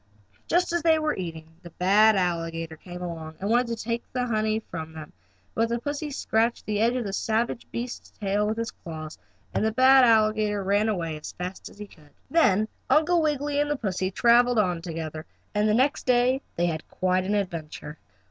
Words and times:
Just 0.47 0.73
as 0.73 0.81
they 0.81 0.97
were 0.97 1.15
eating 1.15 1.43
it 1.43 1.61
the 1.61 1.69
bad 1.69 2.15
alligator 2.15 2.75
came 2.75 3.03
along, 3.03 3.35
and 3.39 3.51
wanted 3.51 3.67
to 3.67 3.75
take 3.75 4.01
the 4.13 4.25
honey 4.25 4.53
away 4.55 4.65
from 4.71 4.93
them, 4.93 5.13
but 5.53 5.69
the 5.69 5.77
pussy 5.77 6.09
scratched 6.09 6.65
the 6.65 6.79
end 6.79 6.97
of 6.97 7.03
the 7.03 7.13
savage 7.13 7.67
beast's 7.71 8.09
tail 8.19 8.47
with 8.47 8.57
his 8.57 8.71
claws, 8.71 9.19
and 9.53 9.63
the 9.63 9.71
bad 9.71 10.03
alligator 10.03 10.63
ran 10.63 10.89
away 10.89 11.17
as 11.17 11.33
fast 11.33 11.69
as 11.69 11.77
he 11.77 11.85
could. 11.85 12.09
Then 12.31 12.67
Uncle 12.89 13.21
Wiggily 13.21 13.59
and 13.61 13.69
the 13.69 13.75
pussy 13.75 14.09
traveled 14.09 14.57
on 14.57 14.81
together 14.81 15.23
and 15.53 15.69
the 15.69 15.75
next 15.75 16.07
day 16.07 16.41
they 16.55 16.65
had 16.65 16.89
quite 16.89 17.23
an 17.23 17.35
adventure. 17.35 17.99